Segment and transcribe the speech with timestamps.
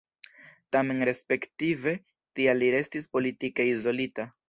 [0.75, 1.95] Tamen respektive
[2.41, 4.31] tial li restis politike izolita.